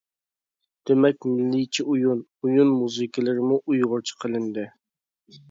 [0.89, 4.67] دېمەك مىللىيچە ئويۇن، ئويۇن مۇزىكىلىرىمۇ ئۇيغۇرچە قىلىندى!